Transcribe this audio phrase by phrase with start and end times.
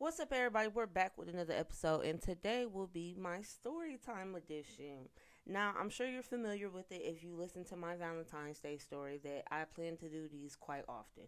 [0.00, 0.68] What's up, everybody?
[0.68, 5.10] We're back with another episode, and today will be my story time edition.
[5.46, 9.20] Now, I'm sure you're familiar with it if you listen to my Valentine's Day story
[9.22, 11.24] that I plan to do these quite often.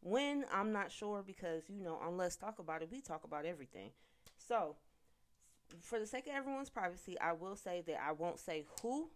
[0.00, 3.44] When, I'm not sure because, you know, on Let's Talk About It, we talk about
[3.44, 3.90] everything.
[4.38, 4.76] So,
[5.82, 9.10] for the sake of everyone's privacy, I will say that I won't say who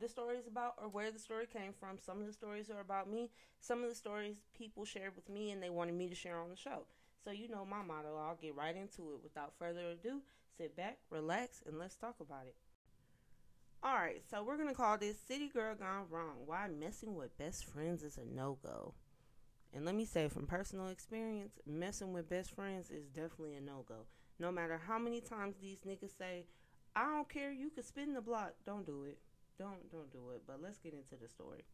[0.00, 1.98] the story is about or where the story came from.
[2.04, 3.30] Some of the stories are about me,
[3.60, 6.50] some of the stories people shared with me and they wanted me to share on
[6.50, 6.86] the show.
[7.26, 8.16] So, you know my motto.
[8.16, 9.20] I'll get right into it.
[9.24, 10.20] Without further ado,
[10.56, 12.54] sit back, relax, and let's talk about it.
[13.84, 17.64] Alright, so we're going to call this City Girl Gone Wrong Why Messing with Best
[17.64, 18.94] Friends is a No Go.
[19.74, 23.84] And let me say, from personal experience, messing with best friends is definitely a no
[23.86, 24.06] go.
[24.38, 26.46] No matter how many times these niggas say,
[26.94, 29.18] I don't care, you can spin the block, don't do it.
[29.58, 30.42] Don't don't do it.
[30.46, 31.64] But let's get into the story.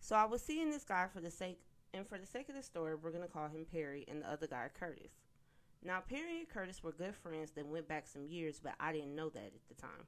[0.00, 1.60] So I was seeing this guy for the sake
[1.94, 4.30] and for the sake of the story, we're going to call him Perry and the
[4.30, 5.12] other guy Curtis.
[5.84, 9.16] Now, Perry and Curtis were good friends that went back some years, but I didn't
[9.16, 10.06] know that at the time.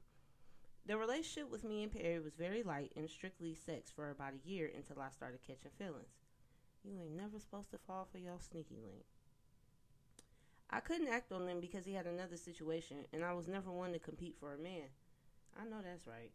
[0.85, 4.49] The relationship with me and Perry was very light and strictly sex for about a
[4.49, 6.13] year until I started catching feelings.
[6.83, 9.05] You ain't never supposed to fall for your sneaky link.
[10.69, 13.93] I couldn't act on him because he had another situation, and I was never one
[13.93, 14.89] to compete for a man.
[15.59, 16.31] I know that's right.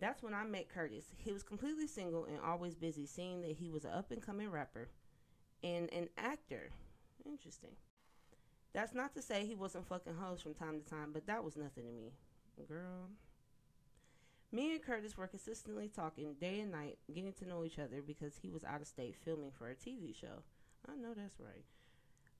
[0.00, 1.06] That's when I met Curtis.
[1.16, 4.50] He was completely single and always busy, seeing that he was an up and coming
[4.50, 4.88] rapper
[5.62, 6.70] and an actor.
[7.24, 7.76] Interesting.
[8.74, 11.56] That's not to say he wasn't fucking hoes from time to time, but that was
[11.56, 12.12] nothing to me.
[12.68, 13.08] Girl.
[14.52, 18.36] Me and Curtis were consistently talking day and night, getting to know each other because
[18.36, 20.42] he was out of state filming for a TV show.
[20.88, 21.64] I know that's right.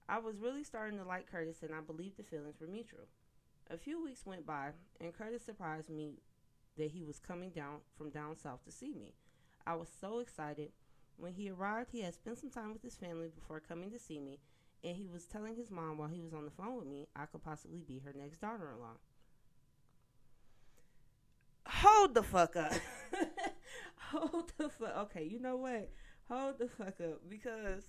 [0.08, 3.08] I was really starting to like Curtis and I believed the feelings were mutual.
[3.70, 4.70] A few weeks went by
[5.00, 6.20] and Curtis surprised me
[6.78, 9.14] that he was coming down from down south to see me.
[9.66, 10.72] I was so excited.
[11.16, 14.20] When he arrived, he had spent some time with his family before coming to see
[14.20, 14.38] me,
[14.84, 17.26] and he was telling his mom while he was on the phone with me I
[17.26, 18.96] could possibly be her next daughter in law.
[21.66, 22.72] Hold the fuck up.
[24.10, 24.96] Hold the fuck.
[24.96, 25.90] Okay, you know what?
[26.28, 27.84] Hold the fuck up because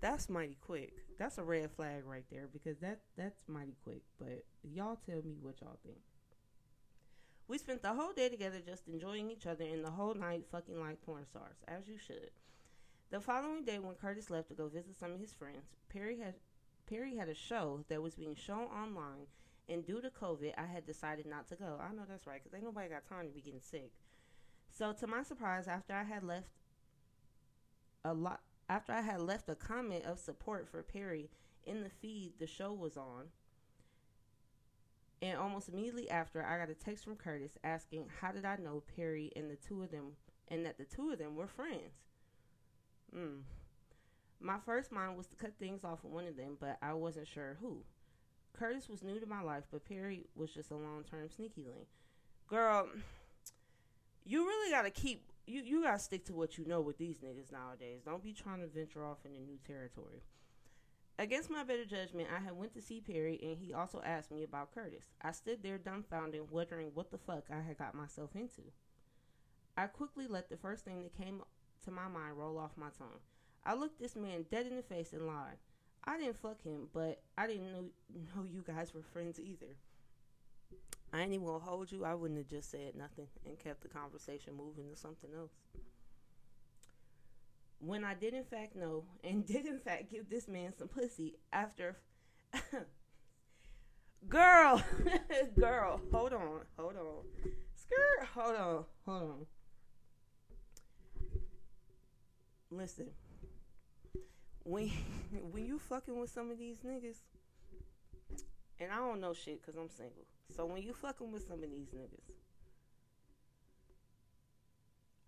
[0.00, 0.94] that's mighty quick.
[1.18, 4.02] That's a red flag right there because that that's mighty quick.
[4.18, 5.98] But y'all tell me what y'all think.
[7.54, 10.80] We spent the whole day together just enjoying each other and the whole night fucking
[10.80, 12.32] like porn stars, as you should.
[13.10, 16.34] The following day, when Curtis left to go visit some of his friends, Perry had
[16.88, 19.28] Perry had a show that was being shown online,
[19.68, 21.78] and due to COVID, I had decided not to go.
[21.80, 23.92] I know that's right, because ain't nobody got time to be getting sick.
[24.68, 26.48] So, to my surprise, after I had left
[28.04, 31.30] a lot, after I had left a comment of support for Perry
[31.64, 33.26] in the feed the show was on,
[35.24, 38.82] and almost immediately after, I got a text from Curtis asking how did I know
[38.94, 40.12] Perry and the two of them,
[40.48, 42.02] and that the two of them were friends.
[43.10, 43.38] Hmm.
[44.38, 47.26] My first mind was to cut things off with one of them, but I wasn't
[47.26, 47.78] sure who.
[48.52, 51.88] Curtis was new to my life, but Perry was just a long term sneaky link.
[52.46, 52.86] Girl,
[54.26, 57.50] you really gotta keep you you gotta stick to what you know with these niggas
[57.50, 58.02] nowadays.
[58.04, 60.22] Don't be trying to venture off into new territory.
[61.16, 64.42] Against my better judgment, I had went to see Perry, and he also asked me
[64.42, 65.04] about Curtis.
[65.22, 68.62] I stood there dumbfounded, wondering what the fuck I had got myself into.
[69.76, 71.42] I quickly let the first thing that came
[71.84, 73.20] to my mind roll off my tongue.
[73.64, 75.58] I looked this man dead in the face and lied.
[76.04, 77.84] I didn't fuck him, but I didn't know,
[78.34, 79.76] know you guys were friends either.
[81.12, 82.04] I ain't even gonna hold you.
[82.04, 85.52] I wouldn't have just said nothing and kept the conversation moving to something else
[87.78, 91.36] when I did in fact know and did in fact give this man some pussy
[91.52, 91.96] after
[94.28, 94.82] girl
[95.58, 97.24] girl hold on hold on.
[97.74, 99.46] Skirt hold on hold on.
[102.70, 103.10] Listen
[104.64, 104.90] when
[105.52, 107.18] when you fucking with some of these niggas
[108.80, 110.24] and I don't know shit cuz I'm single
[110.56, 112.32] so when you fucking with some of these niggas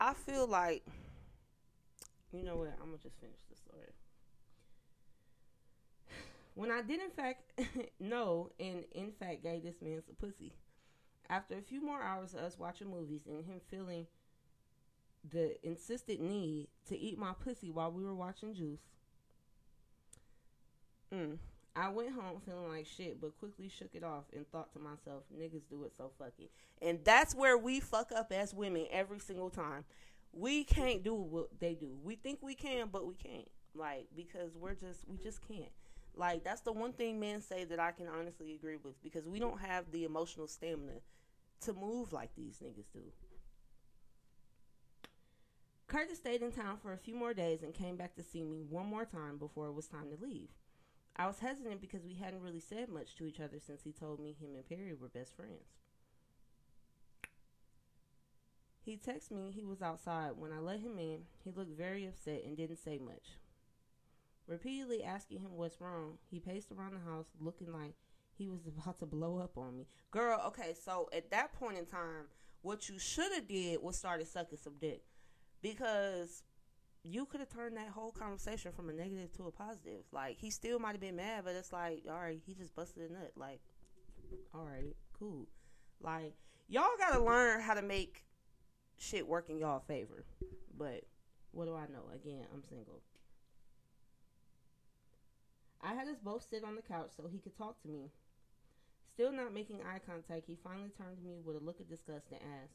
[0.00, 0.84] I feel like
[2.32, 2.74] you know what?
[2.80, 3.92] I'm gonna just finish the story.
[6.54, 7.52] When I did in fact
[8.00, 10.52] know and in fact gave this man some pussy,
[11.28, 14.06] after a few more hours of us watching movies and him feeling
[15.28, 18.80] the insistent need to eat my pussy while we were watching Juice,
[21.12, 21.36] mm,
[21.74, 25.24] I went home feeling like shit, but quickly shook it off and thought to myself,
[25.36, 26.48] niggas do it so fucking.
[26.80, 29.84] And that's where we fuck up as women every single time
[30.36, 31.96] we can't do what they do.
[32.04, 33.48] We think we can, but we can't.
[33.74, 35.72] Like because we're just we just can't.
[36.14, 39.38] Like that's the one thing men say that I can honestly agree with because we
[39.38, 41.00] don't have the emotional stamina
[41.62, 43.00] to move like these niggas do.
[45.88, 48.62] Curtis stayed in town for a few more days and came back to see me
[48.68, 50.48] one more time before it was time to leave.
[51.14, 54.20] I was hesitant because we hadn't really said much to each other since he told
[54.20, 55.76] me him and Perry were best friends.
[58.86, 60.30] He texted me he was outside.
[60.36, 63.32] When I let him in, he looked very upset and didn't say much.
[64.46, 67.94] Repeatedly asking him what's wrong, he paced around the house looking like
[68.38, 69.86] he was about to blow up on me.
[70.12, 72.28] Girl, okay, so at that point in time,
[72.62, 75.02] what you should have did was started sucking some dick.
[75.62, 76.44] Because
[77.02, 80.04] you could have turned that whole conversation from a negative to a positive.
[80.12, 83.10] Like he still might have been mad, but it's like, all right, he just busted
[83.10, 83.32] a nut.
[83.34, 83.60] Like,
[84.54, 85.48] all right, cool.
[86.00, 86.34] Like
[86.68, 88.22] y'all gotta learn how to make
[88.98, 90.24] shit work in y'all favor.
[90.76, 91.04] But
[91.52, 92.10] what do I know?
[92.14, 93.02] Again, I'm single.
[95.82, 98.10] I had us both sit on the couch so he could talk to me.
[99.12, 102.26] Still not making eye contact, he finally turned to me with a look of disgust
[102.30, 102.74] and asked,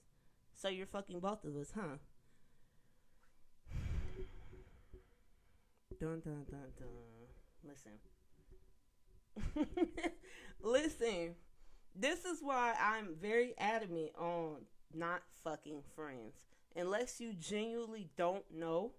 [0.54, 1.98] So you're fucking both of us, huh?
[6.00, 7.28] Dun dun dun dun.
[7.64, 8.00] Listen.
[10.64, 11.36] Listen.
[11.96, 14.62] This is why I'm very adamant on
[14.96, 16.36] not fucking friends.
[16.76, 18.94] Unless you genuinely don't know.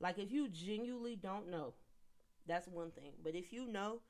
[0.00, 1.74] Like if you genuinely don't know,
[2.46, 3.12] that's one thing.
[3.22, 4.00] But if you know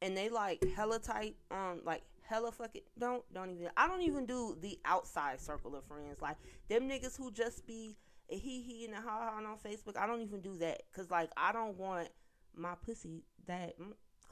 [0.00, 4.26] and they like hella tight, um, like hella fucking don't don't even I don't even
[4.26, 6.20] do the outside circle of friends.
[6.20, 6.36] Like
[6.68, 7.96] them niggas who just be
[8.30, 9.96] a he he and a ha ha on Facebook.
[9.96, 12.08] I don't even do that because like I don't want
[12.54, 13.74] my pussy that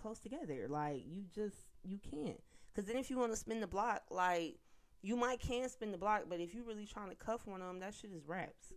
[0.00, 0.66] close together.
[0.69, 2.40] Like you just you can't.
[2.72, 4.58] Because then if you want to spin the block, like
[5.04, 7.66] you might can spin the block, but if you really trying to cuff one of
[7.66, 8.72] them, that shit is raps.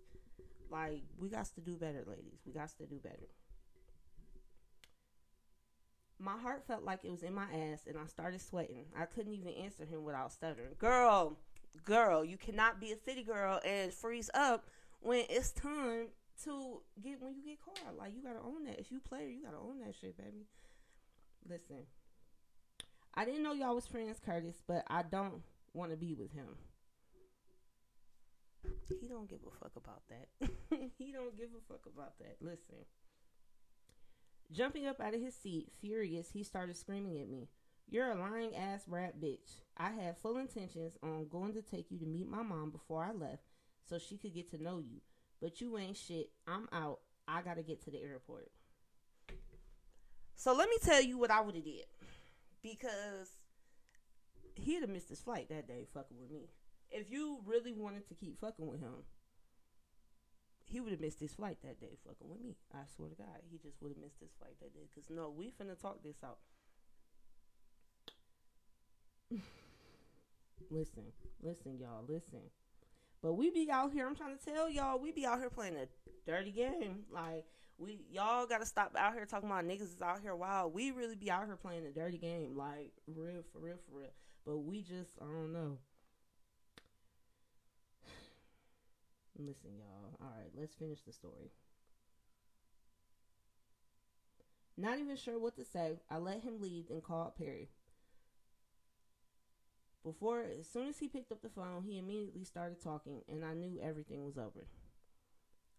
[0.69, 2.41] Like we got to do better, ladies.
[2.45, 3.29] We got to do better.
[6.19, 8.87] My heart felt like it was in my ass, and I started sweating.
[8.99, 10.75] I couldn't even answer him without stuttering.
[10.77, 11.37] Girl,
[11.85, 14.69] girl, you cannot be a city girl and freeze up
[14.99, 16.07] when it's time
[16.43, 17.97] to get when you get caught.
[17.97, 18.79] Like you gotta own that.
[18.79, 20.45] If you play, you gotta own that shit, baby.
[21.47, 21.85] Listen,
[23.15, 25.41] I didn't know y'all was friends, Curtis, but I don't
[25.77, 26.47] want to be with him.
[28.99, 30.49] He don't give a fuck about that.
[30.97, 32.37] he don't give a fuck about that.
[32.41, 32.85] Listen.
[34.51, 37.49] Jumping up out of his seat, furious, he started screaming at me.
[37.89, 39.61] You're a lying ass rat bitch.
[39.77, 43.11] I had full intentions on going to take you to meet my mom before I
[43.11, 43.43] left,
[43.87, 44.99] so she could get to know you.
[45.41, 46.31] But you ain't shit.
[46.47, 46.99] I'm out.
[47.27, 48.49] I gotta get to the airport.
[50.35, 51.85] So let me tell you what I would have did.
[52.61, 53.36] Because
[54.57, 56.49] he'd have missed his flight that day fucking with me.
[56.89, 59.03] If you really wanted to keep fucking with him,
[60.65, 62.55] he would have missed his flight that day fucking with me.
[62.73, 63.41] I swear to God.
[63.49, 64.87] He just would have missed his flight that day.
[64.93, 66.39] Because no, we finna talk this out.
[70.69, 71.03] listen,
[71.41, 72.41] listen, y'all, listen.
[73.21, 74.05] But we be out here.
[74.07, 75.87] I'm trying to tell y'all, we be out here playing a
[76.29, 77.05] dirty game.
[77.11, 77.45] Like
[77.77, 80.73] we, y'all got to stop out here talking about niggas is out here wild.
[80.73, 84.09] We really be out here playing a dirty game, like real for real for real.
[84.47, 85.77] But we just, I don't know.
[89.37, 90.15] Listen, y'all.
[90.21, 91.51] All right, let's finish the story.
[94.77, 97.67] Not even sure what to say, I let him leave and called Perry.
[100.01, 103.53] Before, as soon as he picked up the phone, he immediately started talking, and I
[103.53, 104.65] knew everything was over.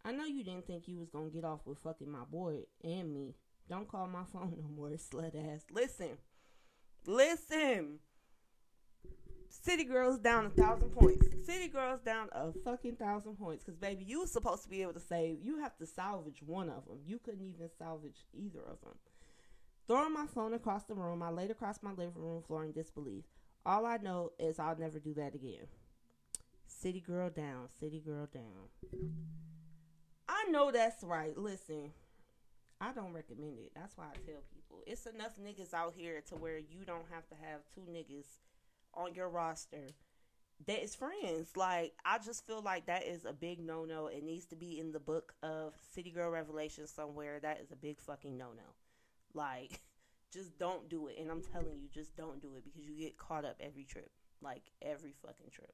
[0.04, 3.14] I know you didn't think you was gonna get off with fucking my boy and
[3.14, 3.36] me.
[3.66, 5.64] Don't call my phone no more, slut ass.
[5.72, 6.18] Listen,
[7.06, 8.00] listen.
[9.48, 11.26] City girls down a thousand points.
[11.44, 13.64] City girls down a fucking thousand points.
[13.64, 15.38] Cause baby, you was supposed to be able to save.
[15.42, 16.98] You have to salvage one of them.
[17.06, 18.94] You couldn't even salvage either of them.
[19.86, 23.24] Throwing my phone across the room, I laid across my living room floor in disbelief.
[23.64, 25.66] All I know is I'll never do that again.
[26.66, 28.68] City girl down, city girl down.
[30.28, 31.36] I know that's right.
[31.36, 31.90] Listen,
[32.80, 33.72] I don't recommend it.
[33.74, 37.26] That's why I tell people it's enough niggas out here to where you don't have
[37.28, 38.26] to have two niggas
[38.94, 39.94] on your roster
[40.66, 41.56] that is friends.
[41.56, 44.06] Like I just feel like that is a big no no.
[44.06, 47.38] It needs to be in the book of City Girl Revelation somewhere.
[47.40, 48.74] That is a big fucking no no.
[49.34, 49.80] Like
[50.32, 51.16] just don't do it.
[51.18, 54.10] And I'm telling you, just don't do it because you get caught up every trip.
[54.42, 55.72] Like every fucking trip.